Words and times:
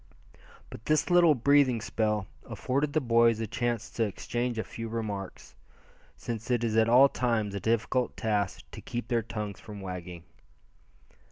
But 0.71 0.85
this 0.85 1.11
little 1.11 1.35
breathing 1.35 1.79
spell 1.79 2.25
afforded 2.49 2.93
the 2.93 2.99
boys 2.99 3.39
a 3.39 3.45
chance 3.45 3.87
to 3.91 4.03
exchange 4.03 4.57
a 4.57 4.63
few 4.63 4.89
remarks, 4.89 5.53
since 6.17 6.49
it 6.49 6.63
is 6.63 6.75
at 6.75 6.89
all 6.89 7.07
times 7.07 7.53
a 7.53 7.59
difficult 7.59 8.17
task 8.17 8.61
to 8.71 8.81
keep 8.81 9.09
their 9.09 9.21
tongues 9.21 9.59
from 9.59 9.79
wagging. 9.79 10.23